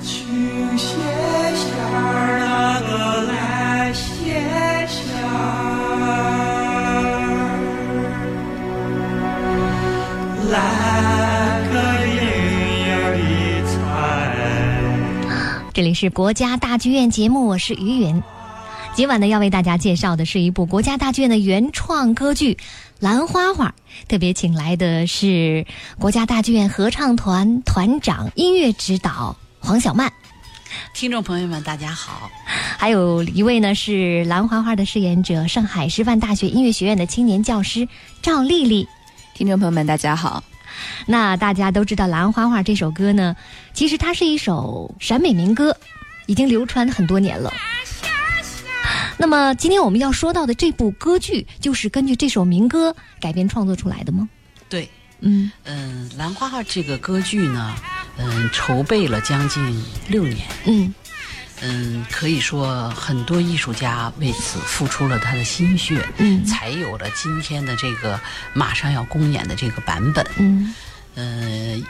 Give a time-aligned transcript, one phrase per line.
[0.00, 0.06] 这
[15.82, 18.22] 里是国家大剧院节目，我是于云。
[18.94, 22.54] 今晚呢，要为大家介绍的是一部国家大剧院的原创歌剧
[23.00, 23.66] 《兰花花》，
[24.08, 25.66] 特别请来的是
[25.98, 30.10] 国家大剧院合唱团团长、音乐指导黄小曼，
[30.94, 32.30] 听众朋友们，大家好。
[32.78, 33.92] 还有一位呢是
[34.26, 37.88] 《兰花花》的饰演者，上海师范大学音乐学院的青年教师
[38.22, 38.88] 赵丽丽。
[39.34, 40.42] 听众朋友们，大家好。
[41.06, 43.36] 那大家都知道《兰花花》这首歌呢，
[43.74, 45.76] 其实它是一首陕北民歌，
[46.26, 47.52] 已经流传很多年了。
[49.16, 54.28] 那么今天我们要说到的这部歌剧，就是根据这首民歌改编创作出来的吗？
[54.68, 54.88] 对，
[55.20, 57.74] 嗯嗯，《兰花花》这个歌剧呢，
[58.18, 60.94] 嗯，筹备了将近六年，嗯。
[61.60, 66.44] 嗯，可以说很多艺术家为此付出了他的心血，嗯。
[66.44, 68.20] 才有了今天的这个
[68.52, 70.24] 马上要公演的这个版本。
[70.36, 70.74] 嗯。
[71.16, 71.84] 嗯，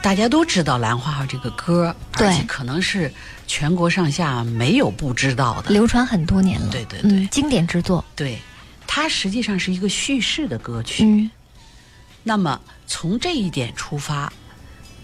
[0.00, 3.12] 大家都知道《兰花花》这个歌，对而且可能是
[3.46, 5.70] 全国上下没有不知道的。
[5.70, 7.10] 流传很多年了，对对对。
[7.10, 8.38] 嗯，经典之作，对，
[8.86, 11.04] 它实际上是一个叙事的歌曲。
[11.04, 11.30] 嗯。
[12.22, 14.32] 那么从这一点出发，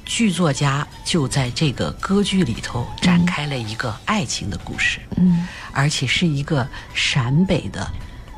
[0.06, 5.46] 剧作家就在这个歌剧里头展开了一个爱情的故事，嗯。
[5.72, 7.90] 而且是一个陕北的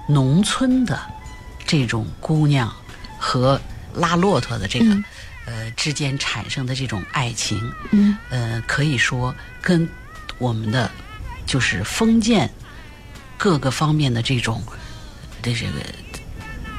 [0.09, 0.99] 农村的
[1.65, 2.75] 这种姑娘
[3.19, 3.61] 和
[3.95, 5.05] 拉骆驼的这个、嗯。
[5.47, 8.17] 呃之间产生的这种爱情，嗯。
[8.31, 9.89] 呃，可以说跟
[10.39, 10.91] 我们的
[11.47, 12.51] 就是封建
[13.37, 14.63] 各个方面的这种
[15.43, 15.81] 的这个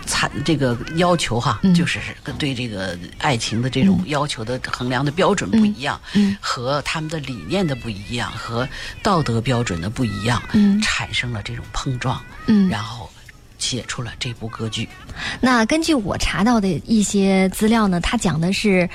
[0.10, 8.68] 产这个要求哈，嗯就是跟对这个爱情的这种要求的衡量的标准不一样，嗯和他们的理念的不一样，和
[9.04, 12.68] 道德标准的不一样，嗯产生了这种碰撞，嗯。
[12.68, 13.10] 然后
[13.60, 14.90] 写出了这部歌剧。
[15.42, 18.90] 那根据我查到的一些资料呢，他讲的是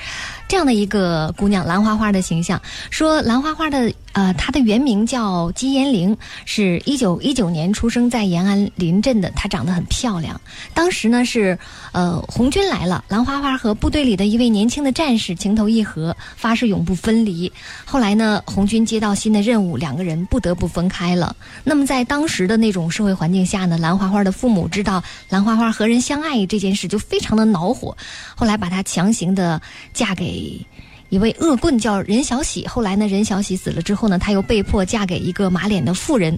[0.47, 6.15] 这样的一个姑娘兰花花的形象，说兰花花的呃，她的原名叫姬延龄，
[6.45, 10.39] 是一九一九年出生在延安临镇的，她长得很漂亮。
[10.73, 11.59] 当时呢是
[11.91, 17.51] 呃红军来了，兰花花和部队里的一位年轻的战士情投意合，发誓永不分离。
[17.83, 21.35] 后来呢，红军接到新的任务，两个人不得不分开了。
[21.65, 27.97] 那么在当时的那种社会环境下呢，兰花花的父母知道兰花花和人相爱这件事，就非常的恼火，
[28.33, 29.61] 后来把她强行的
[29.93, 30.65] 嫁给。
[31.09, 36.37] 一位恶棍叫任小喜，后来呢，任小喜死了之后呢，她又被迫嫁给一个马脸的妇人。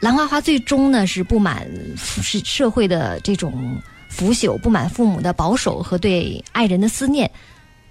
[0.00, 7.30] 兰花花最终呢是不满是社会的这种腐朽，不满父母的保守和对爱人的思念，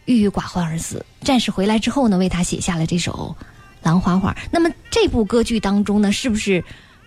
[0.05, 1.05] 郁郁寡欢而死。
[1.21, 3.35] 战士回来之后呢，为他写下了这首
[3.83, 4.31] 《兰花花》。
[4.51, 6.63] 那么这部歌剧当中呢，是不是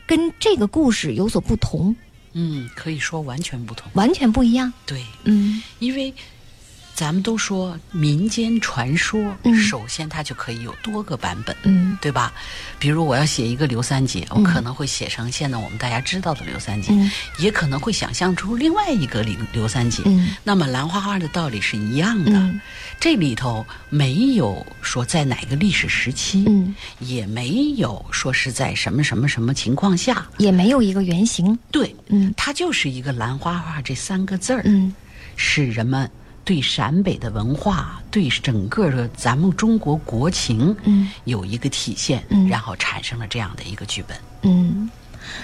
[0.06, 1.94] 跟这个故事有所不同，
[2.32, 3.90] 嗯，可以说完全不同。
[3.94, 4.72] 完全不一样？
[4.86, 6.14] 对，嗯因为
[7.02, 9.52] 咱们都说民间传说，嗯。
[9.60, 11.98] 首先它就可以有多个版本，嗯。
[12.00, 12.32] 对吧？
[12.78, 17.10] 比如我要写一个刘三姐，我嗯可能会写成现在我们大家知道的刘三姐，嗯。
[17.38, 20.00] 也可能会想象出另外一个刘刘三姐。
[20.06, 20.36] 嗯。
[20.44, 22.60] 那么兰花花的道理是一样的，嗯。
[23.00, 31.58] 这里头没有说在哪个历史时期，嗯，也没有说是在什么什么什么情况下，也没有一个原型。
[31.72, 32.32] 对，嗯。
[32.36, 34.94] 它就是一个兰花花这三个字儿，嗯。
[35.34, 36.08] 是人们
[36.44, 44.16] 对陕北的文化、对整个的咱们中国国情，嗯有一个体现，嗯然后产生了这样的一个剧本。
[44.42, 44.90] 嗯。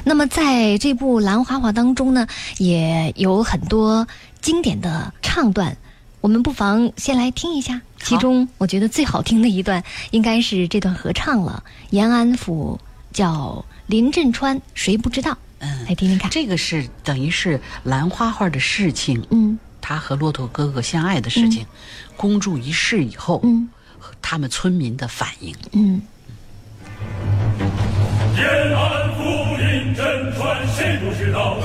[0.02, 2.26] 那么在这部《兰花花》当中呢，
[2.58, 4.06] 也有很多
[4.40, 5.76] 经典的唱段，
[6.20, 7.80] 我们不妨先来听一下。
[8.02, 12.78] 其中我觉得最好听的一段应该是这段合唱了，延安府
[13.12, 15.38] 叫林振川，谁不知道？
[15.60, 16.28] 嗯来听听看。
[16.30, 19.58] 这个是等于是兰花花的事情，嗯
[19.88, 21.64] 他和骆驼哥哥相爱的事情，
[22.14, 23.70] 公诸于世以后，嗯
[24.20, 25.56] 他们村民的反应。
[25.72, 26.02] 嗯
[28.36, 28.46] 延
[28.76, 29.22] 安福
[29.56, 31.56] 临真传，谁不知道？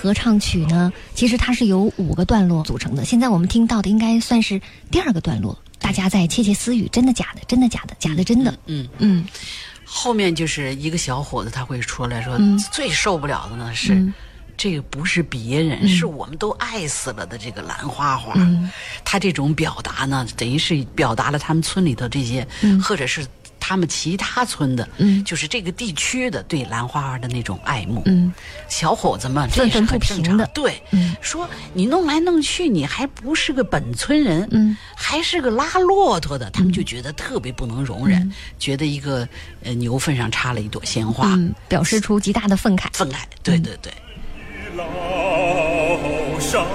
[0.00, 3.04] 合唱曲呢，其实它是由五个段落组成的。
[3.04, 4.58] 现在我们听到的应该算是
[4.90, 7.42] 第二个段落，大家在窃窃私语：真的假的？
[7.46, 7.94] 真的假的？
[7.98, 8.58] 假的真的？
[8.64, 9.26] 嗯，嗯
[9.84, 13.94] 后面就是一个小伙子他会出来说，嗯最受不了的呢是。
[13.94, 14.14] 嗯
[14.56, 18.34] 这个不是别人，是我们都爱死了的这个兰花花。
[18.36, 18.70] 嗯
[19.06, 22.46] 他这种表达呢，等于是表达了他们村里头这些，
[22.82, 23.26] 或者是
[23.70, 28.02] 他们其他村的，嗯就是这个地区的对兰花花的那种爱慕。
[28.06, 28.34] 嗯
[28.68, 38.28] 小伙子们，这也是很正常的对，嗯说你弄来弄去，你还不是个本村人，嗯还是个拉骆驼的，他们就觉得特别不能容忍，
[38.58, 39.28] 觉得一个
[39.62, 42.88] 呃牛粪上插了一朵鲜花，嗯，表示出极大的愤慨。
[42.92, 43.18] 愤慨。
[43.44, 43.92] 对对对，
[44.74, 46.66] 老少。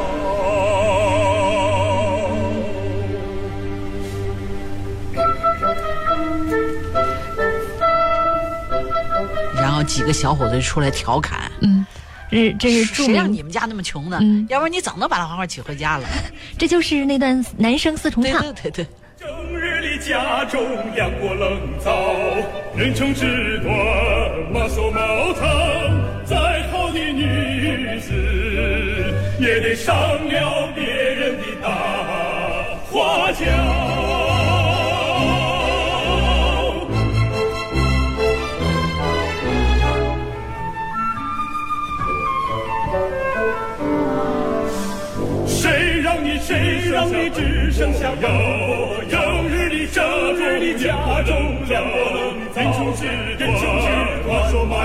[9.75, 11.51] 后几个小伙子出来调侃。
[11.61, 11.85] 嗯，
[12.31, 14.17] 这这是著谁让你，们家那么穷呢？
[14.21, 16.07] 嗯要不然你早能把兰花花娶回家了。
[16.57, 18.41] 这就是那段男生四重唱。
[18.41, 18.87] 对对对，
[19.19, 20.61] 正日里家中
[20.95, 21.91] 两锅冷灶，
[22.75, 23.73] 人穷志短，
[24.51, 25.45] 马首茅堂。
[26.25, 26.35] 再
[26.71, 28.11] 好的女子，
[29.39, 31.69] 也得上了别人的大
[32.89, 33.45] 花轿。
[46.95, 48.27] 让你只剩下有
[49.09, 50.01] 正日你生
[50.33, 51.35] 日你家中
[51.67, 53.05] 两锅冷灶，人穷志
[53.37, 53.87] 人穷志
[54.25, 54.77] 短，说茅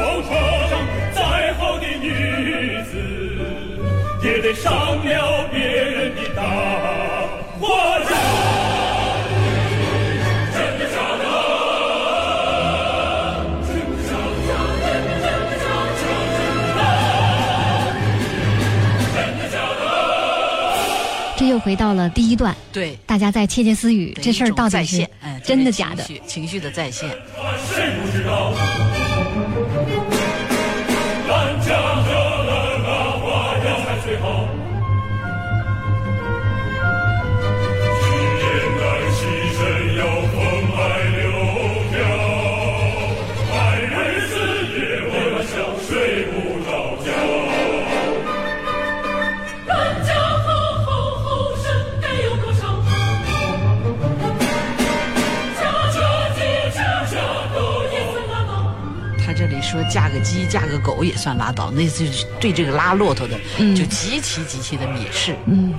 [21.60, 26.02] 回到了第一段，对，大家在窃窃私语，这事儿到底是，哎，真的假的？
[26.02, 27.08] 情绪情绪的再现。
[27.72, 28.52] 谁不知道？
[59.90, 63.36] 嫁个鸡嫁个狗也算拉倒，那就是对这个拉骆驼的、
[63.74, 65.34] 就极其极其的蔑视。
[65.46, 65.74] 嗯，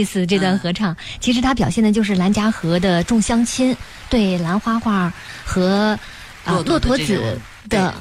[0.00, 0.26] 意思。
[0.26, 3.76] 这段合唱、其实它表现的就是兰家河的众乡亲
[4.08, 5.12] 对兰花花
[5.44, 5.98] 和
[6.44, 7.38] 啊骆驼骆驼子
[7.68, 7.92] 的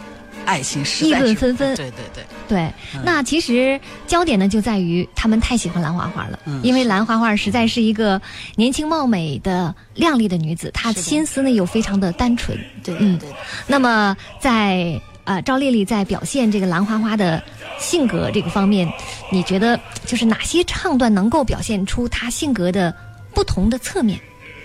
[0.45, 8.19] 爱情实议论纷纷对对对，对，那其实焦点呢就在于他们太喜欢兰花花了，嗯因为兰花花实在是一个
[8.55, 12.57] 年轻貌美的靓丽的女子，她心思呢又非常的单纯。
[12.83, 13.29] 对嗯对，
[13.67, 17.43] 那么在呃赵丽丽在表现这个兰花花的
[17.77, 18.91] 性格这个方面，
[19.31, 22.91] 你觉得就是哪些唱段能够表现出她性格的
[23.31, 24.19] 不同的侧面，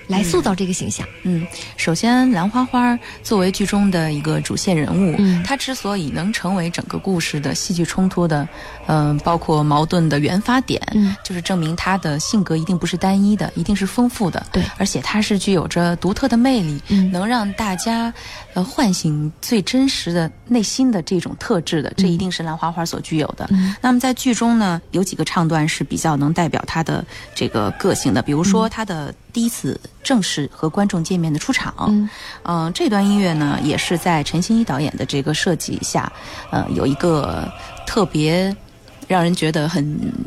[0.06, 1.06] 来塑造这个形象？
[1.22, 1.46] 嗯，
[1.76, 5.42] 首先兰花花作为剧中的一个主线人物，嗯。
[5.42, 8.46] 她之所以能成为整个故事的戏剧冲突的，
[8.86, 11.16] 嗯、包括矛盾的原发点，嗯。
[11.24, 14.62] 就是证明她的性格一定不是单一的，一定是丰富的，对。
[14.78, 17.10] 而且她是具有着独特的魅力，嗯。
[17.10, 18.12] 能让大家
[18.52, 23.46] 呃唤醒最真实的内心的这种特质的，这一定是兰花花所具有的。
[23.50, 23.74] 嗯。
[23.80, 32.08] 那么在剧中呢，有几个唱段是比较能代表她的这个个性的，比如说她的第一次正式和观众见面的出场，嗯
[32.44, 36.10] 嗯、这段音乐呢，也是在陈欣一导演的这个设计下，
[36.50, 37.50] 呃，有一个
[37.84, 38.56] 特别
[39.08, 39.84] 让人觉得很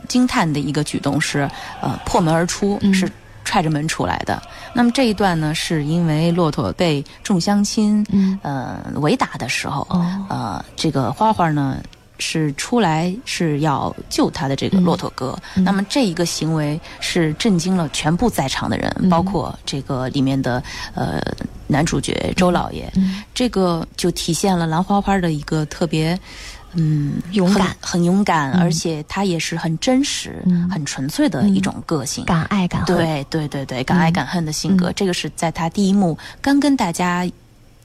[0.10, 1.50] 惊叹的一个举动是，
[1.82, 3.10] 呃，破门而出，嗯是
[3.46, 4.44] 踹着门出来的。
[4.74, 11.78] 那么这一段呢，是因为骆驼被众乡亲，嗯呃，围打的时候，哦呃，这个花花呢。
[12.20, 15.38] 是出来是要救他的这个骆驼哥。
[15.56, 20.62] 那么这一个行为是震惊了全部在场的人，嗯包括这个里面的
[20.94, 21.22] 呃
[21.68, 22.92] 男主角周老爷。
[22.96, 26.20] 嗯这个就体现了兰花花的一个特别。
[26.74, 32.26] 嗯，勇敢很很勇敢，嗯而且他也是很真实、嗯很纯粹的一种个性。
[32.26, 32.96] 敢爱敢恨。
[32.96, 37.28] 对对对对，敢爱嗯敢恨的性格，嗯这个是在他第一幕刚跟大家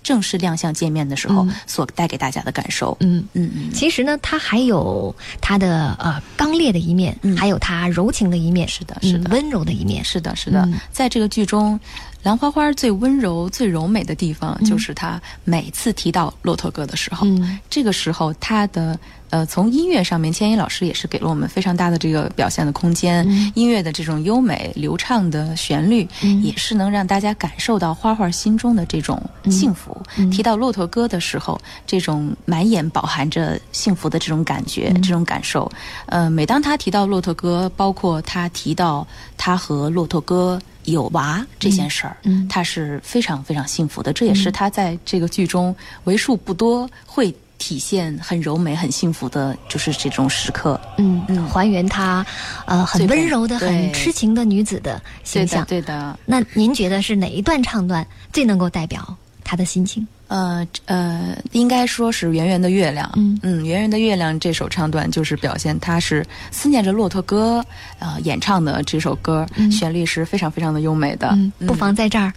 [0.02, 2.97] 正式亮相见面的时候嗯所带给大家的感受。
[3.00, 3.25] 嗯。
[3.35, 10.04] 嗯嗯，其实呢，他还有他的呃刚烈的一面，嗯还有他柔情的一面，是的是的嗯温柔的一面。
[10.04, 11.78] 是的，是的，嗯在这个剧中。
[12.23, 14.64] 兰花花最温柔、最柔美的地方，嗯。
[14.64, 17.59] 就是她每次提到骆驼哥的时候，嗯。
[17.69, 18.99] 这个时候她的
[19.31, 23.26] 呃，从音乐上面，千一老师也是给了我们非常大的这个表现的空间。
[23.29, 23.50] 嗯。
[23.55, 26.43] 音乐的这种优美流畅的旋律，嗯。
[26.43, 30.00] 也是能让大家感受到花花心中的这种幸福。
[30.17, 30.31] 嗯。
[30.31, 35.02] 提到骆驼哥的时候，这种满眼饱含着幸福的这种感觉、嗯。
[35.02, 35.71] 这种感受，
[36.07, 40.61] 呃，每当他提到骆驼哥，包括他提到他和骆驼哥。
[40.85, 45.75] 有娃这件事儿，嗯嗯他是非常非常幸福的，这也是他在这个剧中
[46.05, 50.81] 为数不多会体现很柔美、很幸福的，就是这种时刻。
[50.99, 52.27] 嗯嗯还原她
[52.67, 55.65] 呃很温柔的、很痴情的女子的形象。
[55.67, 56.19] 对的，对的。
[56.27, 60.07] 那您觉得是哪一段唱段最能够代表她的心情？
[60.33, 63.07] 呃呃，应该说是《圆圆的月亮》。
[63.17, 67.62] 嗯嗯，《圆圆的月亮》这首唱段就是表现他是思念着骆驼哥，
[67.99, 71.29] 呃，演唱的这首歌，嗯旋律是非常非常的优美的。
[71.33, 72.33] 嗯，不妨在这儿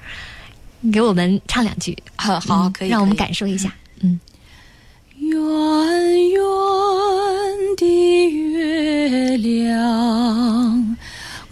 [0.91, 3.73] 给我们唱两句， 好可以，让我们感受一下。
[4.01, 4.19] 嗯，
[5.17, 5.31] 圆
[6.31, 6.41] 圆
[7.77, 10.97] 的月亮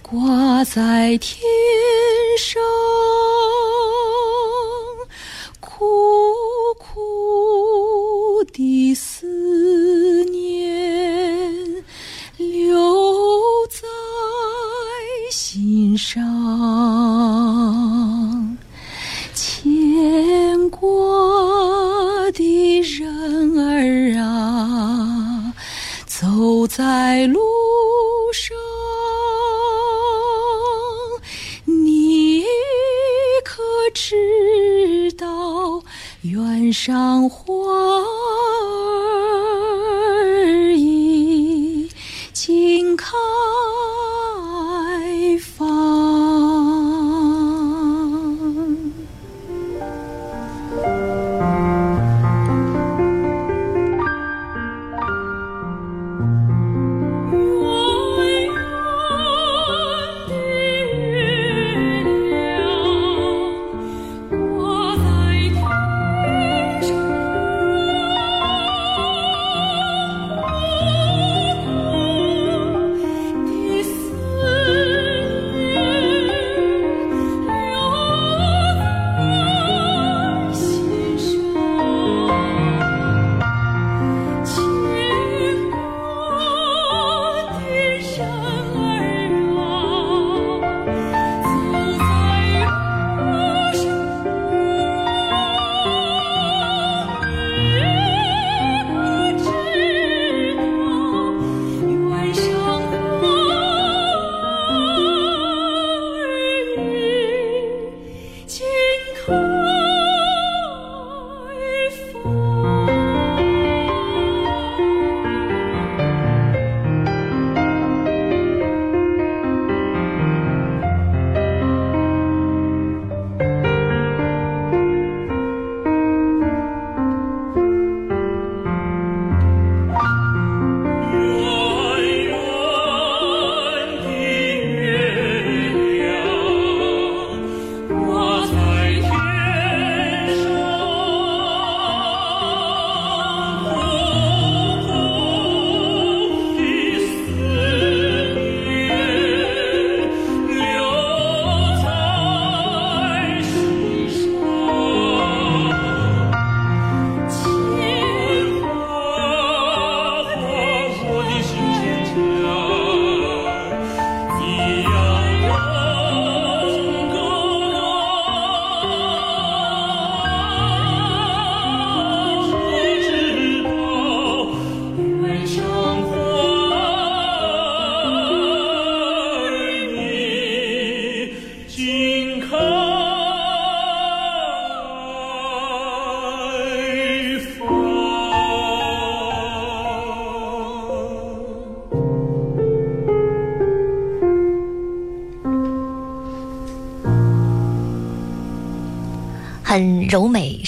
[0.01, 1.39] 挂在天
[2.37, 2.61] 上，
[26.67, 27.39] 在路
[28.31, 28.55] 上，
[31.65, 32.43] 你
[33.43, 33.61] 可
[33.93, 35.83] 知道
[36.21, 37.29] 远上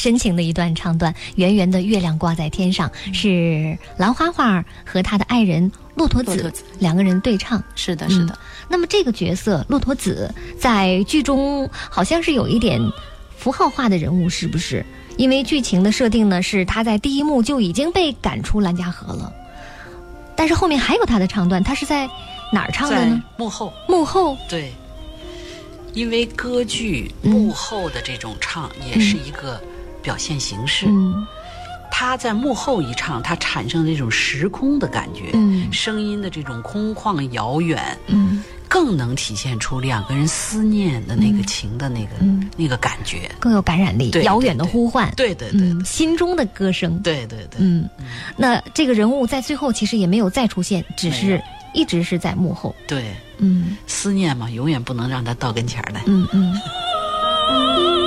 [0.06, 1.12] 深情的一段唱段。
[1.34, 7.64] 圆圆的月亮挂在天上，是兰花花和他的爱人骆驼子骆驼子两个人对唱。
[7.74, 8.38] 是的，是的，
[8.70, 12.80] 那么这个角色骆驼子在剧中好像是有一点
[13.36, 14.86] 符号化的人物，是不是？
[15.18, 19.34] 因为剧情的设定呢，是他在第一幕就已经被赶出兰家河了，
[20.36, 22.08] 但是后面还有他的唱段，他是在
[22.54, 23.24] 哪儿唱的呢？
[23.38, 24.38] 幕后，幕后。
[24.48, 24.72] 对，
[25.94, 29.60] 因为歌剧幕后的这种唱也是一个
[30.06, 30.86] 表现形式。
[30.88, 31.26] 嗯。
[31.98, 35.72] 他在幕后一唱，他产生那种时空的感觉，嗯。
[35.72, 42.50] 声音的这种空旷遥远，嗯，更能体现出两个人思念的那个情的那个、嗯。
[42.58, 43.32] 那个感觉。
[43.40, 47.00] 更有感染力，对遥远的呼唤，对对对嗯，心中的歌声。
[47.02, 47.90] 对对对，嗯，
[48.36, 51.42] 那这个人物在最后其实也没有再出现，只是
[51.74, 52.76] 一直是在幕后。
[52.88, 53.78] 对，嗯。
[53.88, 56.02] 思念嘛，永远不能让他到跟前儿来。
[56.08, 56.54] 嗯嗯。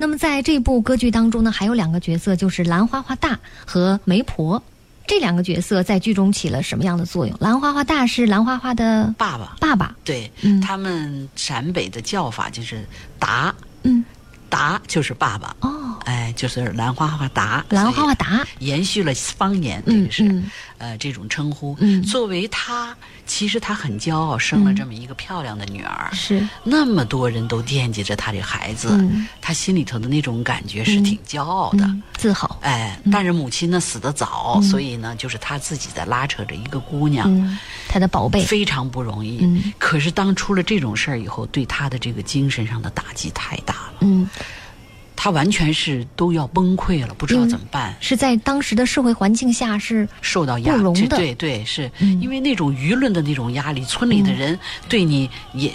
[0.00, 4.62] 那么在这部歌剧当中呢，还有两个角色，就是兰花花大和媒婆。
[5.06, 7.34] 这两个角色在剧中起了什么样的作用？
[7.40, 10.60] 兰花花大是兰花花的爸爸，爸爸，对、嗯。
[10.60, 12.86] 他们陕北的叫法就是
[13.18, 14.04] 达，嗯，
[14.50, 15.77] 达就是爸爸，哦，哎，
[16.38, 21.76] 就是兰花花达，兰花花达，延续了方言，这嗯个是、嗯呃这种称呼。
[21.80, 22.00] 嗯。
[22.04, 22.96] 作为她，
[23.26, 26.08] 其实她很骄傲，生了这么一个漂亮的女儿。
[26.12, 29.04] 是，那么多人都惦记着她这孩子，
[29.40, 31.84] 她心里头的那种感觉是挺骄傲的。
[31.84, 39.40] 嗯，自豪，哎，但是母亲呢死得早，所以呢，就是她自己在拉扯着一个姑娘，她，的宝贝，非常不容易。
[39.42, 39.72] 嗯。
[39.78, 44.28] 可是当出了这种事儿以后，对她的这个精神上的打击太大了，嗯，
[45.20, 47.92] 他完全是都要崩溃了，不知道怎么办。
[48.00, 51.16] 是在当时的社会环境下是，受到压这不容的。
[51.16, 52.22] 对对，是、嗯。
[52.22, 54.56] 因为那种舆论的那种压力，村里的人
[54.88, 55.72] 对你也，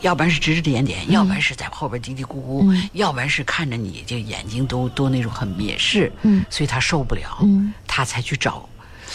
[0.00, 2.90] 要不然是指指点点，要不然是在后边嘀嘀咕咕，嗯。
[2.94, 6.44] 要不然是看着你就眼睛都都那种很蔑视，嗯。
[6.50, 7.72] 所以他受不了，嗯。
[7.86, 8.68] 他才去找，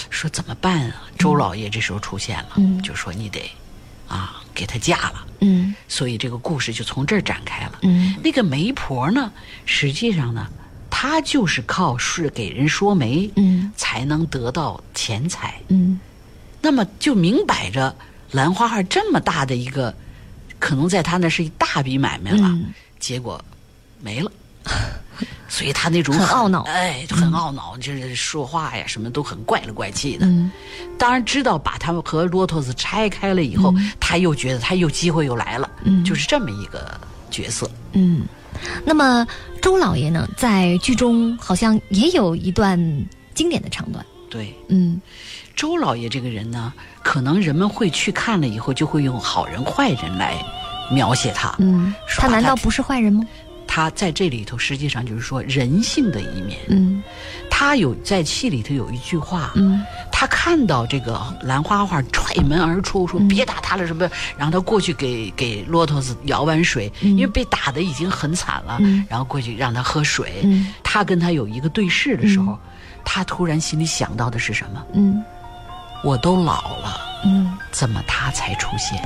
[0.09, 1.03] 说怎么办啊？
[1.19, 2.81] 周老爷这时候出现了，嗯。
[2.81, 3.51] 就说你得
[4.07, 7.79] 啊给她嫁了，嗯所以这个故事就从这儿展开了。
[7.83, 9.31] 嗯那个媒婆呢，
[9.65, 10.47] 实际上呢，
[10.89, 15.59] 她就是靠是给人说媒，嗯才能得到钱财。
[15.67, 15.99] 嗯
[16.61, 17.95] 那么就明摆着，
[18.31, 19.93] 兰花花这么大的一个，
[20.57, 23.43] 可能在他那是一大笔买卖了，嗯结果
[24.01, 24.31] 没了。
[25.55, 30.25] 所以他那种很懊恼哎，很懊恼，就是说话呀，什么都很怪了怪气的。
[30.25, 30.51] 嗯
[30.97, 36.99] 当然知道把他们和骆驼子拆开了以后，他又觉得他又机会又来了，嗯就是这么一个
[37.31, 37.71] 角色。
[37.93, 38.25] 嗯。
[38.83, 39.25] 那么
[39.61, 42.77] 周老爷呢，在剧中好像也有一段
[43.33, 44.99] 经典的唱段，对，嗯
[45.55, 50.35] 周老爷这个人呢，可能人们会去看了以后，就会用好人坏人来
[50.91, 51.55] 描写他。
[51.59, 53.23] 嗯，他难道不是坏人吗？
[53.75, 56.57] 他在这里头实际上就是说人性的一面。
[56.69, 57.03] 嗯。
[57.49, 59.83] 他有在戏里头有一句话，嗯。
[60.09, 63.27] 他看到这个兰花花踹门而出，说嗯。
[63.27, 69.05] 别打他了什么，然后他过去给给骆驼子舀碗水，因为被打的已经很惨了，嗯。
[69.09, 70.39] 然后过去让他喝水。
[70.45, 70.71] 嗯。
[70.81, 72.57] 他跟他有一个对视的时候，
[73.03, 74.81] 他突然心里想到的是什么？
[74.93, 75.21] 嗯。
[76.01, 79.05] 我都老了，嗯，怎么他才出现？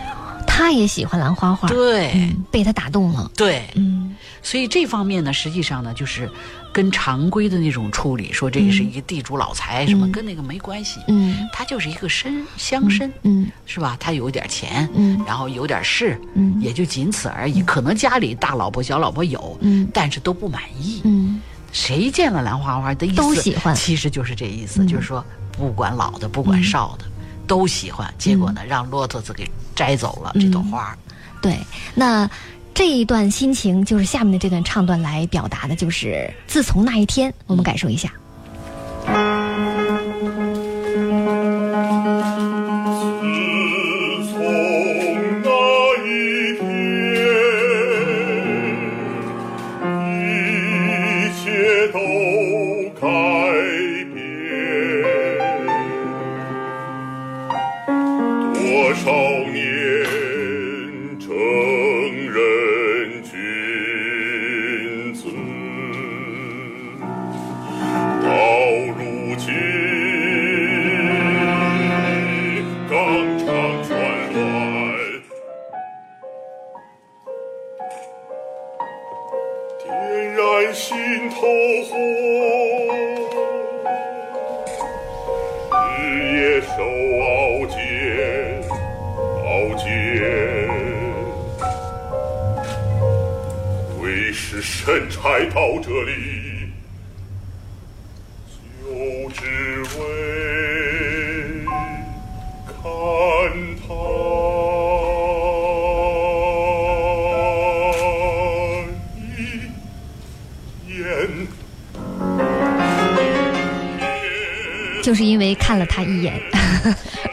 [0.60, 4.13] 他也喜欢兰花花，对、嗯，被他打动了，对，嗯。
[4.41, 6.30] 所以这方面呢，实际上呢，就是
[6.74, 10.12] 跟常规的那种处理，说这个是一个地主老财什么，嗯。
[10.12, 11.00] 跟那个没关系。
[11.08, 11.48] 嗯。
[11.54, 13.50] 他就是一个绅乡绅，嗯。
[13.65, 13.95] 是吧？
[14.02, 15.22] 他有点钱，嗯。
[15.26, 16.58] 然后有点势，嗯。
[16.62, 17.62] 也就仅此而已。
[17.63, 19.88] 可能家里大老婆小老婆有，嗯。
[19.93, 21.02] 但是都不满意。
[21.06, 21.39] 嗯。
[21.72, 23.15] 谁见了兰花花的意思？
[23.15, 23.74] 都喜欢。
[23.74, 24.88] 其实就是这意思，嗯。
[24.88, 27.06] 就是说不管老的不管少的、
[27.49, 28.13] 都喜欢。
[28.17, 30.97] 结果呢，让骆驼子给摘走了、嗯这朵花儿。
[31.41, 31.59] 对，
[31.95, 32.29] 那
[32.73, 38.09] 这一段心情就是下面的这段唱段来表达的，就是自从那一天，我们感受一下。
[38.09, 38.28] 自
[94.51, 95.19] 是神差
[95.53, 96.71] 到这里？
[98.83, 99.45] 就只
[99.99, 100.01] 为
[102.65, 102.73] 看
[103.77, 103.93] 他
[110.88, 111.05] 一眼。
[115.03, 116.41] 就是因为看了他一眼，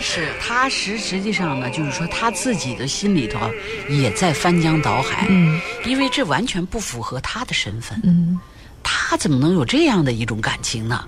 [0.09, 3.41] 是他实实际上呢，就是说他自己的心里头
[3.89, 8.39] 也在翻江倒海，嗯因为这完全不符合他的身份，嗯
[8.85, 11.05] 他怎么能有这样的一种感情呢？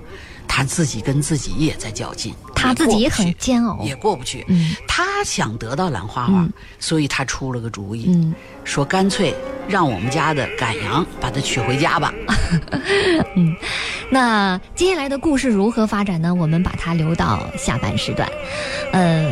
[0.48, 4.44] 他自己跟自己也在较劲，他自己也很煎熬也过不去。
[4.48, 8.34] 嗯他想得到兰花花，嗯所以他出了个主意，嗯
[8.64, 9.32] 说干脆
[9.68, 12.12] 让我们家的赶羊把它娶回家吧。
[14.10, 16.34] 那接下来的故事如何发展呢？
[16.34, 18.26] 我们把它留到下半时段。
[18.92, 19.30] 嗯，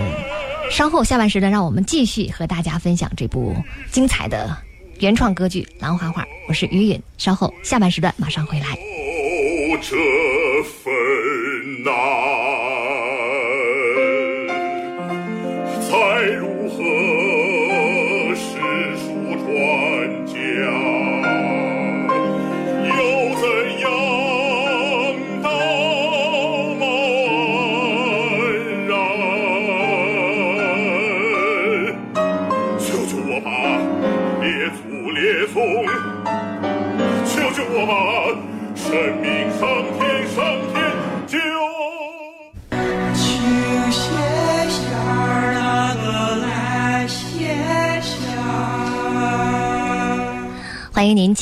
[0.71, 3.57] 稍后下半时段，让我们继续和大家分享这部
[3.91, 4.57] 精彩的
[5.01, 6.23] 原创歌剧《兰花花》。
[6.49, 8.67] 我是于允，稍后下半时段马上回来。
[8.67, 9.97] 哦，这
[10.63, 10.93] 份
[11.83, 11.93] 难，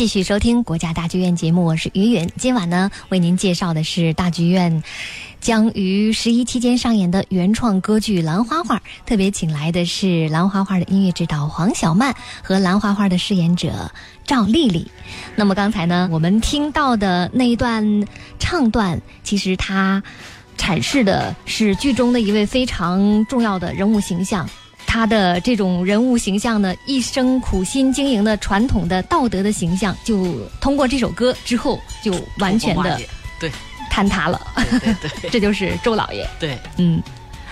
[0.05, 2.31] 继续收听国家大剧院节目，我是于允。
[2.37, 4.83] 今晚呢，为您介绍的是大剧院
[5.41, 13.91] 将于十一期间上演的原创歌剧《兰花花》，特别请来的是《兰花花》的音乐指导黄小曼和《兰花花》的饰演者
[14.27, 14.87] 赵丽丽。
[15.37, 18.07] 那么刚才呢，我们听到的那一段
[18.39, 20.03] 唱段，其实它
[20.59, 24.47] 阐释的是剧中的一位非常重要的人物形象。
[24.95, 33.01] 他的这种人物形象呢，一生苦心经营的传统的道德的形象，就通过这首歌之后，就完全的
[33.41, 33.51] 对。
[33.91, 34.41] 坍塌了。
[34.55, 35.31] 对对对。
[35.35, 36.25] 这就是周老爷。
[36.39, 37.03] 对，嗯。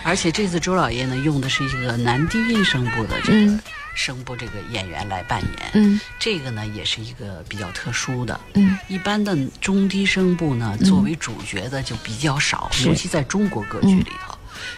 [0.05, 3.61] 而且这次周老爷呢用的是一个男低音声部的这个嗯。
[3.97, 6.01] 声部这个演员来扮演，嗯。
[6.21, 8.39] 这个呢也是一个比较特殊的。
[8.55, 8.79] 嗯。
[8.87, 14.32] 一般的中低声部呢，作为主角的就比较少，尤其在中国歌剧里头。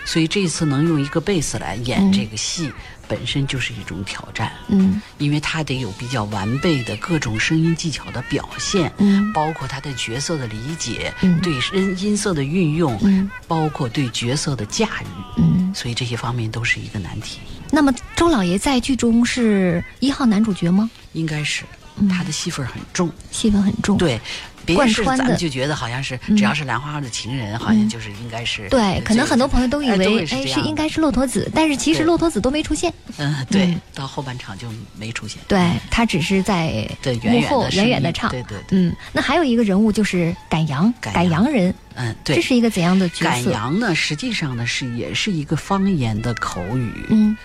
[0.05, 2.71] 所以这次能用一个贝斯来演嗯这个戏，
[3.07, 4.53] 本身就是一种挑战。
[4.69, 15.73] 嗯因为他得有比较完备的各种声音技巧的表现，嗯包括他对角色的理解，嗯对音音色的运用，嗯包括对角色的驾驭，嗯。
[15.75, 17.41] 所以这些方面都是一个难题。
[17.71, 20.89] 那么周老爷在剧中是一号男主角吗？
[21.15, 21.65] 应该是
[21.97, 23.97] 嗯他的戏份很重，戏份很重。
[23.97, 24.21] 对。
[24.67, 32.91] 别贯人是穿的咱们就觉得好像是嗯只要是兰花花的情人，好像就是应该是对，可能很多朋友都以为哎是应该是骆驼子，但是其实骆驼子都没出现。
[33.19, 35.39] 嗯对嗯，到后半场就没出现。
[35.47, 36.89] 对他只是在
[37.25, 38.31] 幕后远远远的唱。
[38.31, 42.37] 对对对，嗯，那还有一个人物就是赶羊，赶羊人，嗯对。
[42.37, 43.51] 这是一个怎样的角色赶？
[43.51, 47.37] 羊呢，实际上呢是也是一个方言的口语，嗯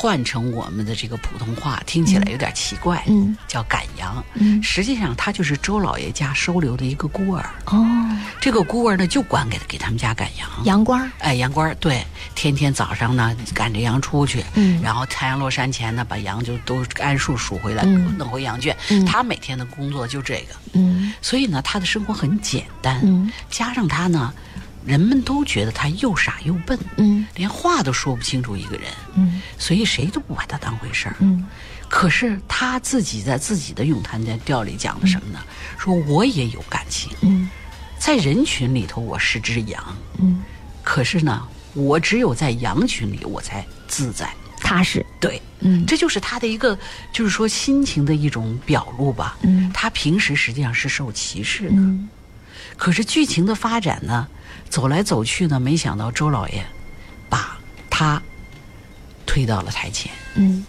[0.00, 4.24] 换成我们的这个普通话，听起来有点奇怪，嗯叫赶羊。
[4.34, 7.50] 嗯实际上，他就是周老爷家收留的一个孤儿。
[7.64, 7.84] 哦，
[8.40, 10.48] 这个孤儿呢，就管给给他们家赶羊。
[10.64, 12.06] 羊倌儿，哎，羊倌儿对，
[12.36, 18.76] 天天早上呢赶着羊出去，嗯然后太阳落山前呢把羊就都按数数回来，嗯弄回羊圈。
[18.90, 23.00] 嗯他每天的工作就这个，嗯所以呢，他的生活很简单。
[23.02, 24.32] 嗯加上他呢，
[24.84, 27.26] 人们都觉得他又傻又笨，嗯。
[27.34, 29.40] 连话都说不清楚一个人，嗯。
[29.58, 31.16] 所以谁都不把他当回事儿。
[31.20, 31.44] 嗯。
[31.88, 35.38] 可是他自己在自己的咏叹调里讲的什么呢？
[35.78, 37.48] 说我也有感情，嗯。
[37.98, 40.42] 在人群里头我是只羊，嗯，
[40.84, 44.32] 可是呢，我只有在羊群里我才自在。
[44.60, 45.84] 踏实，对，嗯。
[45.86, 46.78] 这就是他的一个，
[47.12, 49.36] 就是说心情的一种表露吧。
[49.42, 49.70] 嗯。
[49.72, 52.08] 他平时实际上是受歧视的，嗯。
[52.76, 54.28] 可是剧情的发展呢，
[54.68, 56.64] 走来走去呢，没想到周老爷
[57.28, 57.58] 把
[57.90, 58.22] 他
[59.26, 60.64] 推到了台前，嗯，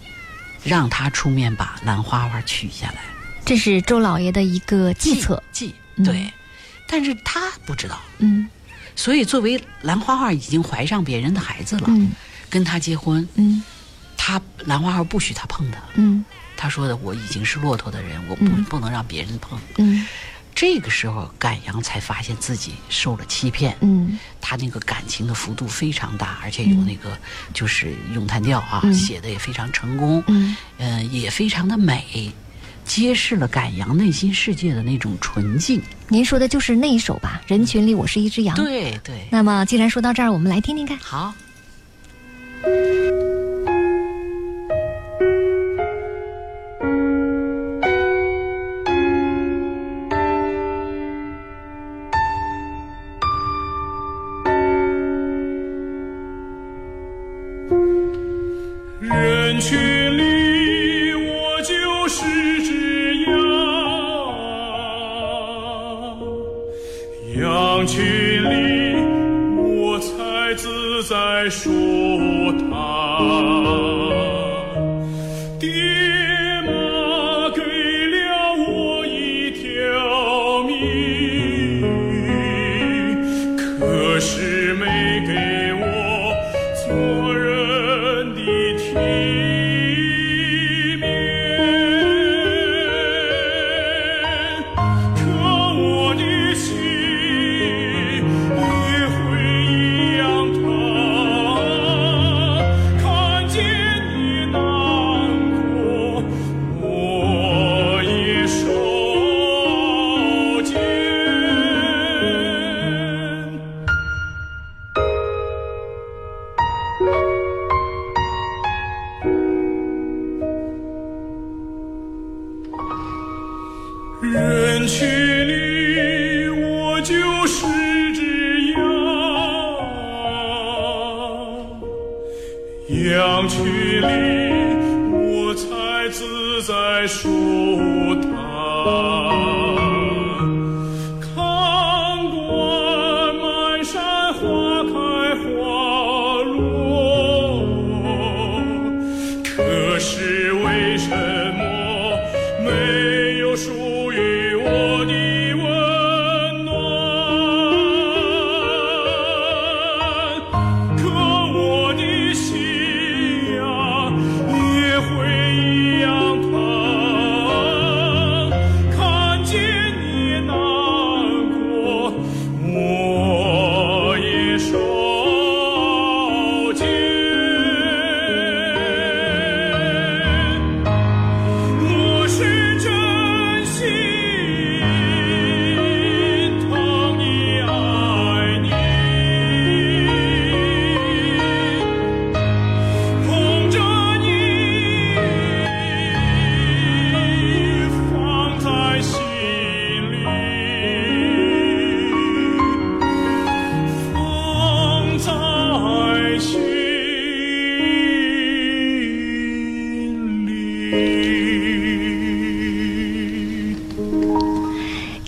[0.64, 2.96] 让他出面把兰花花取下来。
[3.44, 5.42] 这是周老爷的一个计策。
[5.52, 6.04] 计嗯。
[6.04, 6.32] 对，
[6.86, 8.48] 但是他不知道，嗯。
[8.96, 12.10] 所以作为兰花花已经怀上别人的孩子了，嗯。
[12.48, 13.62] 跟他结婚，嗯。
[14.16, 15.78] 他兰花花不许他碰他。
[15.94, 16.24] 嗯。
[16.56, 18.64] 他说的我已经是骆驼的人，我不、嗯。
[18.64, 19.58] 不能让别人碰。
[19.78, 20.06] 嗯
[20.60, 23.74] 这个时候，赶阳才发现自己受了欺骗。
[23.80, 27.16] 嗯他那个感情的幅度非常大，而且有那个
[27.54, 32.30] 就是咏叹调啊，嗯写的也非常成功，嗯呃，也非常的美。
[32.84, 35.80] 揭示了赶阳内心世界的那种纯净。
[36.08, 37.40] 您说的就是那一首吧？
[37.46, 38.54] 人群里我是一只羊。。
[38.54, 40.98] 对对，那么既然说到这儿，我们来听听看。
[40.98, 41.32] 好。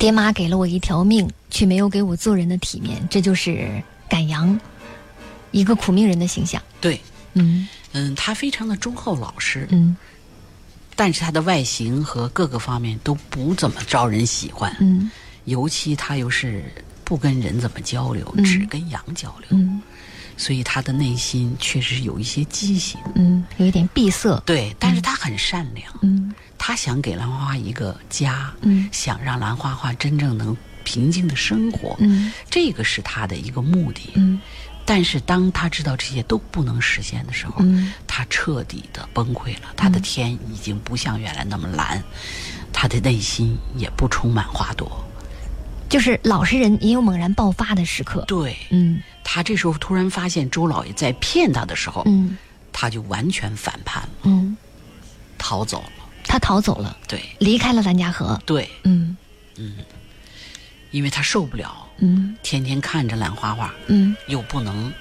[0.03, 4.59] 爹妈给了我一条命，却没有给我做人的体面，这就是赶羊，
[5.53, 6.61] 一个苦命人的形象。
[6.81, 7.01] 对，
[7.35, 9.97] 嗯嗯，他非常的忠厚老实，嗯
[10.97, 15.09] 但是他的外形和各个方面都不怎么招人喜欢，嗯
[15.45, 16.65] 尤其他又是
[17.05, 19.81] 不跟人怎么交流，嗯只跟羊交流，嗯
[20.37, 22.99] 所以他的内心确实有一些畸形。
[23.15, 24.43] 嗯，有一点闭塞。
[24.45, 26.22] 对，但是他很善良，嗯
[26.73, 34.13] 他想给兰花花一个家，嗯想让兰花花真正能平静的生活，嗯这个是他的一个目的。
[34.15, 34.41] 嗯
[34.87, 39.75] 但是当他知道这些都不能实现的时候，嗯他彻底的崩溃了。
[39.77, 42.03] 他的天已经不像原来那么蓝，
[42.73, 44.91] 他的内心也不充满花朵。
[45.91, 48.25] 就是老实人也有猛然爆发的时刻。
[48.27, 52.39] 对嗯他这时候突然发现周老爷在骗他的时候，嗯
[52.73, 54.57] 他就完全反叛了，嗯，
[55.37, 56.02] 逃走了。
[56.25, 57.23] 他逃走了，对。
[57.39, 58.41] 离开了兰家河。
[58.47, 59.17] 对，嗯。
[59.57, 59.77] 嗯。
[60.91, 62.37] 因为他受不了嗯。
[62.43, 64.15] 天天看着兰花花，嗯。
[64.27, 64.93] 又不能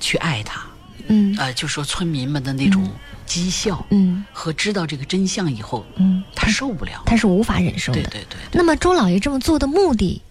[0.00, 0.62] 去爱他，
[1.08, 1.34] 嗯。
[1.38, 2.90] 呃，就说村民们的那种
[3.26, 4.24] 讥笑、嗯。
[4.32, 7.02] 和知道这个真相以后，嗯，他受不了。
[7.06, 8.02] 他是无法忍受的。
[8.02, 8.38] 对对对。
[8.52, 10.22] 那么周老爷这么做的目的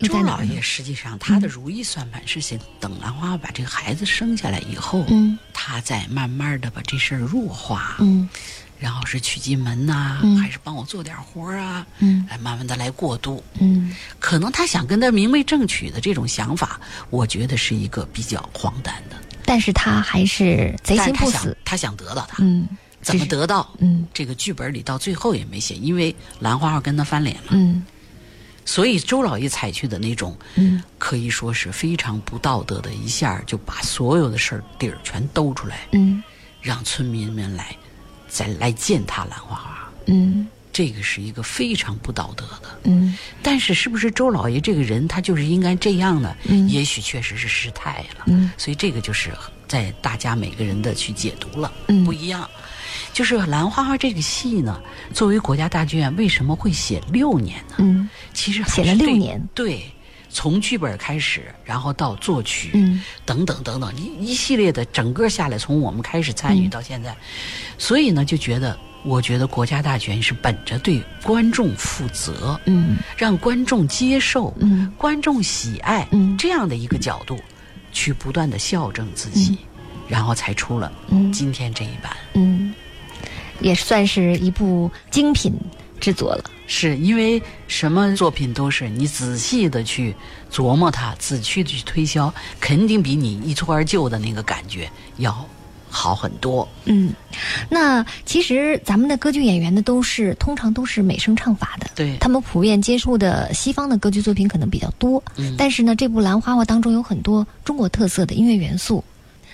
[0.00, 0.60] 周老爷？
[0.60, 5.38] 实际上他的如意算盘是想等兰花把这个孩子生下来以后，嗯。
[5.52, 8.28] 他再慢慢的把这事儿弱化，嗯
[8.82, 13.40] 然后是娶进门呐、嗯还是帮我做点活儿啊，嗯来慢慢的来过渡。
[13.60, 19.14] 嗯可能他想跟他明媒正娶的这种想法，我觉得是一个比较荒诞的。
[19.44, 21.56] 但是他还是贼心不死。
[21.64, 22.66] 他想得到他，嗯，
[23.02, 23.24] 怎么？
[23.26, 23.72] 得到？
[23.78, 27.84] 嗯这个剧本里到最后也没写，因为兰花花跟他翻脸了，嗯
[28.64, 36.22] 所以周老爷采取的那种嗯可以说是非常不道德的，一下就把所有的事儿底儿全兜出来，嗯
[36.60, 37.76] 让村民们来
[38.32, 39.92] 再来践踏兰花花。
[40.06, 42.78] 嗯这个是一个非常不道德的。
[42.84, 46.34] 嗯但是，是不是周老爷这个人他就是应该这样呢？
[46.44, 48.24] 嗯也许确实是失态了。
[48.26, 49.30] 嗯所以这个就是
[49.68, 52.48] 在大家每个人的去解读了，嗯不一样。
[53.12, 54.80] 就是《兰花花》这个戏呢，
[55.12, 57.74] 作为国家大剧院为什么会写六年呢？
[57.78, 59.84] 嗯其实写了六年对，
[60.32, 63.02] 从剧本开始，然后到作曲，嗯。
[63.24, 66.70] 等等等等，一一系列的整个下来，从我们开始参与嗯。
[66.70, 67.14] 到现在，
[67.78, 74.90] 所以呢，就觉得，我觉得国家大剧院是本着对观众负责，嗯让观众接受，嗯。
[74.96, 76.36] 观众喜爱，嗯。
[76.36, 77.38] 这样的一个角度，
[77.92, 79.58] 去不断的校正自己，
[80.08, 81.30] 然后才出了嗯。
[81.30, 82.16] 今天这一版。
[82.34, 82.74] 嗯，
[83.60, 85.52] 也算是一部精品
[86.02, 86.44] 制作了。
[86.66, 90.14] 是因为什么作品都是你仔细的去
[90.50, 95.46] 琢磨它，仔细的去推销，肯定比你一蹴而就的那个感觉要
[95.90, 96.66] 好很多。
[96.86, 97.12] 嗯，
[97.68, 109.04] 那其实咱们的歌剧演员呢，都是通常都是美声唱法的，对他们普遍接触的西方的歌剧作品可能比较多，嗯但是呢，这部《兰花花》当中有很多中国特色的音乐元素。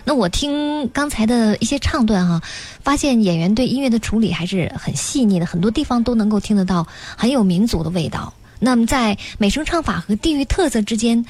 [0.09, 2.41] 那我听刚才的一些唱段哈、
[2.83, 8.33] 发现演员对音乐的处理还是很细腻的，很多地方都能够听得到很有民族的味道。
[8.59, 11.23] 那么在美声唱法和地域特色之间，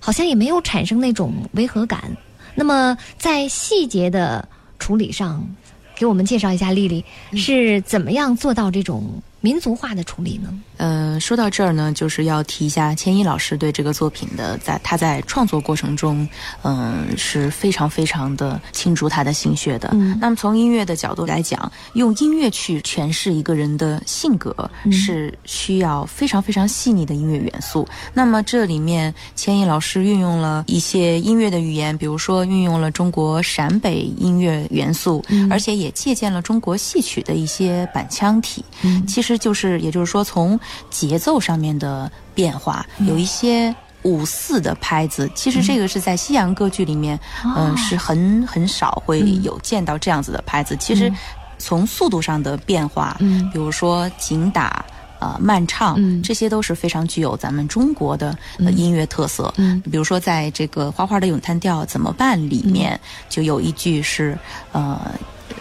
[0.00, 2.16] 好像也没有产生那种违和感。
[2.56, 4.48] 那么在细节的
[4.80, 5.48] 处理上，
[5.94, 10.52] 给我们介绍一下丽丽是怎么样做到这种民族化的处理呢？
[10.76, 16.28] 呃，说到这儿呢，就是要提一下千一老师对这个作品的，在他在创作过程中，
[16.62, 19.90] 嗯、是非常非常的倾注他的心血的。
[19.92, 27.86] 嗯那么从音乐的角度来讲，用音乐去诠释一个人的性格，嗯是需要非常非常细腻的音乐元素。
[28.12, 38.64] 那么这里面，千一老师运用了一些音乐的语言，比如说运用了中国陕北音乐元素，嗯而且也借鉴了中国戏曲的一些板腔体。
[38.82, 40.58] 嗯其实就是，也就是说，从
[40.90, 45.30] 节奏上面的变化，有一些五四的拍子。
[45.34, 50.76] 其实这个是在西洋歌剧里面，嗯、哦是很很少会嗯有见到这样子的拍子。
[50.78, 51.12] 其实
[51.58, 54.84] 从速度上的变化，嗯比如说紧打。
[55.18, 59.50] 呃，慢唱，嗯这些都是非常具有咱们中国的、呃、音乐特色。
[59.56, 64.38] 嗯比如说，在这个《花花的咏叹调怎么办》里面，就有一句是，
[64.72, 65.00] 呃。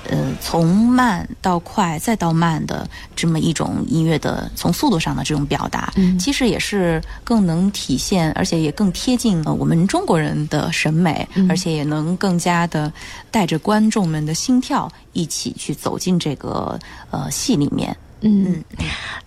[0.10, 6.18] 呃，从慢到快再到慢的这么一种音乐的从速度上的这种表达，嗯。
[6.20, 11.49] 其实也是更能体现，而且也更贴近呃我们中国人的审美，嗯。
[11.49, 12.91] 而且也能更加的
[13.32, 16.80] 带着观众们的心跳一起去走进这个
[17.12, 17.95] 呃戏里面。
[18.22, 18.64] 嗯，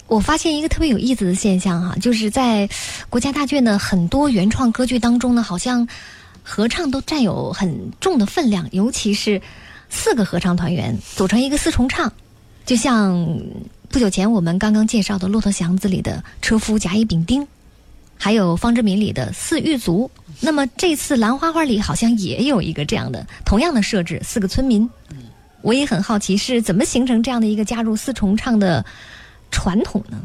[0.09, 2.69] 我发现一个特别有意思的现象哈、就是在
[3.09, 5.87] 国家大剧院的很多原创歌剧当中呢，好像
[6.43, 9.41] 合唱都占有很重的分量，尤其是
[9.91, 12.13] 四个合唱团员组成一个四重唱，
[12.65, 13.41] 就像
[13.89, 17.47] 不久前我们刚刚介绍的《骆驼祥子》里的车夫甲乙丙丁，
[18.17, 20.11] 还有方志敏里的四狱卒。
[20.41, 24.89] 那么这次《兰花花》里好像也有一个这样的同样的设置，四个村民。
[25.63, 28.85] 我也很好奇是怎么形成这样的一个加入四重唱的
[29.51, 30.19] 传统呢？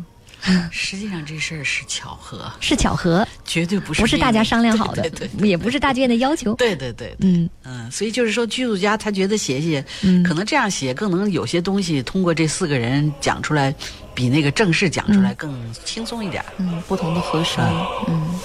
[0.72, 6.54] 实际上这事儿是巧合，是巧合，绝对不是不是大家商量好的，对对对也不是大剧院的要求。
[6.56, 13.74] 对对对，嗯嗯，所以就是说，剧作家他觉得写写，嗯可能这样写更能有些东西通过这四个人讲出来，
[14.14, 16.44] 比那个正式讲出来更轻松一点。
[16.58, 17.64] 嗯，不同的和声，
[18.08, 18.39] 嗯。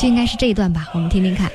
[0.00, 1.50] 就应该是这一段吧，我们听听看。
[1.50, 1.54] 在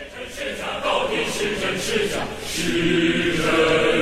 [2.53, 3.92] 这个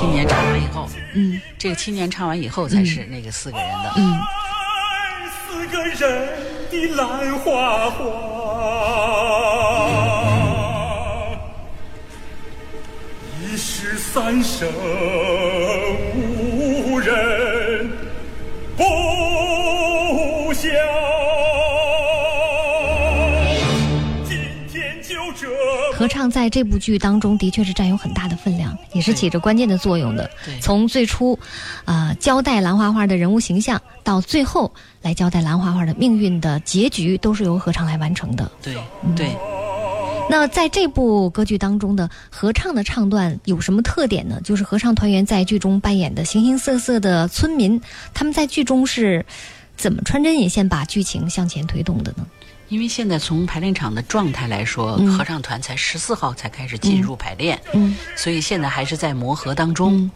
[0.00, 3.92] 青年唱完以后，嗯这个青年唱完以后才是那个四个人的。
[3.96, 4.18] 嗯。
[5.46, 6.26] 四个人
[6.70, 8.00] 的兰花花，
[13.42, 14.66] 一时三生
[26.00, 30.30] 合唱在这部剧当中的确是占有很大的分量，也是起着关键的作用的。
[30.58, 31.38] 从最初，
[31.84, 34.72] 啊、交代兰花花的人物形象，到最后
[35.02, 38.50] 来交代兰花花的命运的结局，都是由合唱来完成的。
[38.62, 38.74] 对
[39.14, 39.36] 对，
[40.30, 44.40] 那在这部歌剧当中的合唱的唱段有什么特点呢？
[44.42, 47.78] 就是合唱团员在剧中扮演的形形色色的村民，
[48.14, 49.22] 他们在剧中是
[49.76, 52.24] 怎么穿针引线把剧情向前推动的呢？
[52.70, 60.10] 因为现在从排练场的状态来说，合唱团才十四号才开始进入排练，嗯所以现在还是在磨合当中。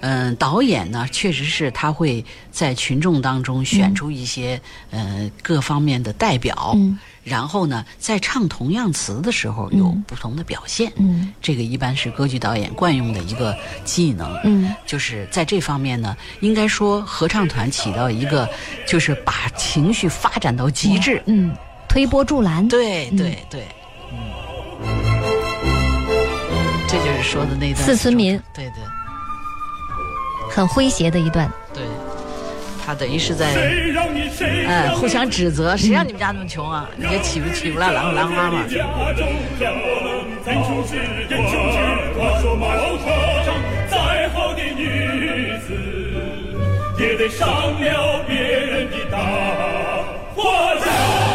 [0.00, 10.90] 嗯，导演呢，确实是他会在群众当中选出一些、呃各方面的代表，嗯然后呢，在唱同样词的时候有不同的表现。
[10.96, 13.54] 嗯这个一般是歌剧导演惯用的一个
[13.84, 14.32] 技能。
[14.44, 18.48] 嗯就是在这方面呢，应该说合唱团起到一个，
[18.86, 21.20] 就是把情绪发展到极致。
[21.26, 21.52] 嗯，
[21.88, 22.68] 推波助澜。
[22.68, 23.62] 对对对，
[24.10, 24.18] 嗯，
[26.86, 28.74] 这就是说的那段四村民对对
[30.50, 31.50] 很诙谐的一段。
[31.72, 31.82] 对，
[32.84, 36.88] 他等于是在谁让你谁哎互相指责，谁让你们家那么穷啊？
[36.96, 38.64] 你也起不起不来兰兰花嘛？
[38.68, 38.82] 再
[44.30, 45.68] 好的女子，
[46.98, 49.18] 也得上了别人的大
[50.34, 51.27] 花轿。